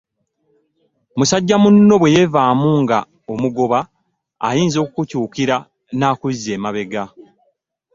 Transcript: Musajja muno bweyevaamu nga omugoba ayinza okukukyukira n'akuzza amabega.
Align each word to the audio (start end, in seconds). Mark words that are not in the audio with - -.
Musajja 1.17 1.55
muno 1.63 1.95
bweyevaamu 2.01 2.69
nga 2.83 2.97
omugoba 3.33 3.79
ayinza 4.47 4.77
okukukyukira 4.83 5.55
n'akuzza 5.97 6.51
amabega. 6.57 7.03